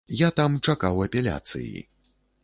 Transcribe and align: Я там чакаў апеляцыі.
Я 0.19 0.29
там 0.37 0.53
чакаў 0.71 1.01
апеляцыі. 1.05 1.83